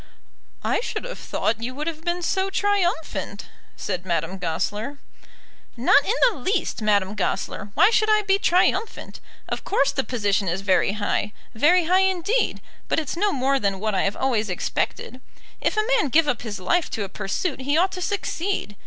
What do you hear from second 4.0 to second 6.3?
Madame Goesler. "Not in